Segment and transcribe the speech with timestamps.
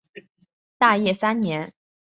[0.79, 1.71] 大业三年。